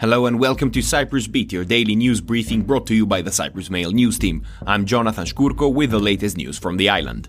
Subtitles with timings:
[0.00, 3.32] Hello and welcome to Cyprus Beat, your daily news briefing brought to you by the
[3.32, 4.46] Cyprus Mail news team.
[4.64, 7.28] I'm Jonathan Shkurko with the latest news from the island.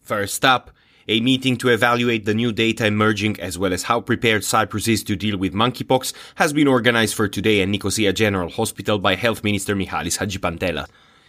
[0.00, 0.70] First up,
[1.06, 5.04] a meeting to evaluate the new data emerging as well as how prepared Cyprus is
[5.04, 9.44] to deal with monkeypox has been organized for today at Nicosia General Hospital by Health
[9.44, 10.88] Minister Michalis Hadjipantelas.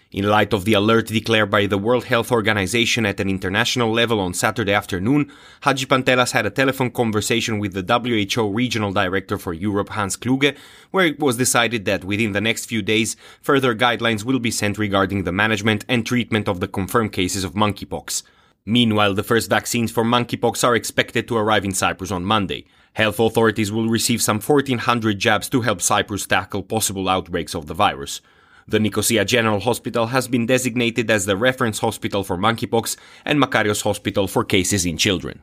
[0.09, 4.21] In light of the alert declared by the World Health Organization at an international level
[4.21, 5.29] on Saturday afternoon,
[5.63, 10.55] Hadjipantelas had a telephone conversation with the WHO Regional Director for Europe, Hans Kluge,
[10.91, 14.77] where it was decided that within the next few days, further guidelines will be sent
[14.77, 18.23] regarding the management and treatment of the confirmed cases of monkeypox.
[18.65, 22.65] Meanwhile, the first vaccines for monkeypox are expected to arrive in Cyprus on Monday.
[22.93, 27.73] Health authorities will receive some 1400 jabs to help Cyprus tackle possible outbreaks of the
[27.73, 28.21] virus.
[28.69, 33.83] The Nicosia General Hospital has been designated as the reference hospital for monkeypox and Makarios
[33.83, 35.41] Hospital for cases in children.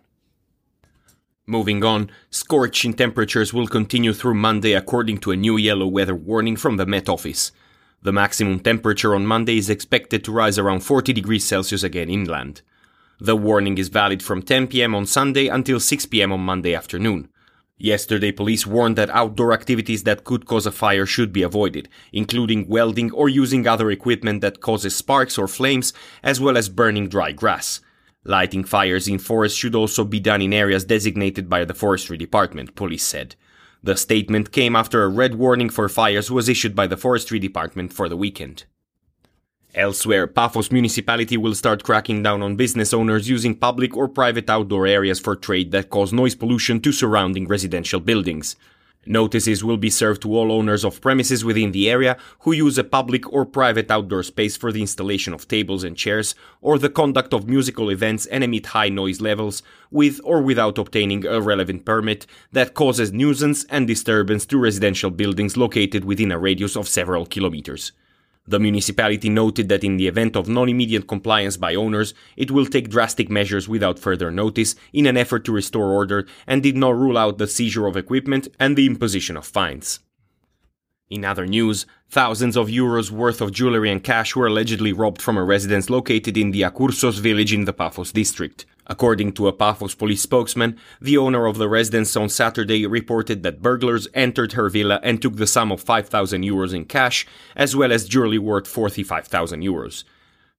[1.47, 6.57] Moving on, scorching temperatures will continue through Monday according to a new yellow weather warning
[6.57, 7.51] from the Met Office.
[8.03, 12.61] The maximum temperature on Monday is expected to rise around 40 degrees Celsius again inland.
[13.19, 17.29] The warning is valid from 10 pm on Sunday until 6 pm on Monday afternoon.
[17.77, 22.69] Yesterday, police warned that outdoor activities that could cause a fire should be avoided, including
[22.69, 27.33] welding or using other equipment that causes sparks or flames, as well as burning dry
[27.33, 27.81] grass.
[28.23, 32.75] Lighting fires in forests should also be done in areas designated by the Forestry Department,
[32.75, 33.35] police said.
[33.83, 37.93] The statement came after a red warning for fires was issued by the Forestry Department
[37.93, 38.65] for the weekend.
[39.75, 44.87] Elsewhere, Paphos municipality will start cracking down on business owners using public or private outdoor
[44.87, 48.55] areas for trade that cause noise pollution to surrounding residential buildings.
[49.05, 52.85] Notices will be served to all owners of premises within the area who use a
[52.85, 57.35] public or private outdoor space for the installation of tables and chairs or the conduct
[57.35, 62.27] of musical events and emit high noise levels with or without obtaining a relevant permit
[62.53, 67.91] that causes nuisance and disturbance to residential buildings located within a radius of several kilometers.
[68.47, 72.91] The municipality noted that in the event of non-immediate compliance by owners, it will take
[72.91, 77.17] drastic measures without further notice in an effort to restore order and did not rule
[77.17, 80.01] out the seizure of equipment and the imposition of fines.
[81.09, 85.37] In other news, thousands of euros worth of jewelry and cash were allegedly robbed from
[85.39, 88.67] a residence located in the Akoursos village in the Paphos district.
[88.87, 93.63] According to a Paphos police spokesman, the owner of the residence on Saturday reported that
[93.63, 97.93] burglars entered her villa and took the sum of 5,000 euros in cash, as well
[97.93, 100.05] as jewelry worth 45,000 euros.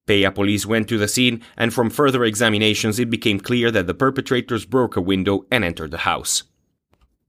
[0.07, 3.93] Peyia police went to the scene, and from further examinations, it became clear that the
[3.93, 6.43] perpetrators broke a window and entered the house.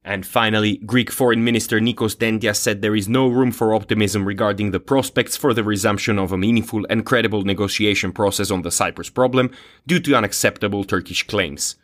[0.06, 4.71] And finally, Greek Foreign Minister Nikos Dendias said there is no room for optimism regarding
[4.71, 9.11] the prospects for the resumption of a meaningful and credible negotiation process on the Cyprus
[9.11, 9.50] problem
[9.84, 11.75] due to unacceptable Turkish claims.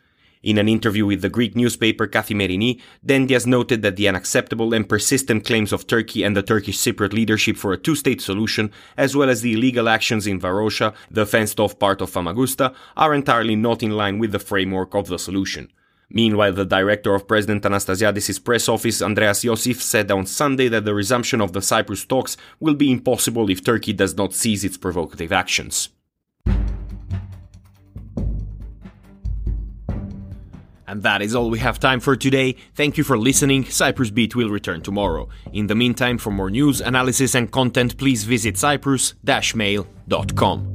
[0.41, 5.43] In an interview with the Greek newspaper Kathimerini, Dendias noted that the unacceptable and persistent
[5.43, 9.41] claims of Turkey and the Turkish Cypriot leadership for a two-state solution, as well as
[9.41, 14.17] the illegal actions in Varosha, the fenced-off part of Famagusta, are entirely not in line
[14.17, 15.69] with the framework of the solution.
[16.13, 20.93] Meanwhile, the director of President Anastasiadis' press office, Andreas Yosif, said on Sunday that the
[20.93, 25.31] resumption of the Cyprus talks will be impossible if Turkey does not cease its provocative
[25.31, 25.89] actions.
[30.85, 32.55] And that is all we have time for today.
[32.75, 33.65] Thank you for listening.
[33.65, 35.27] Cyprus Beat will return tomorrow.
[35.51, 40.72] In the meantime, for more news, analysis, and content, please visit cyprus-mail.com.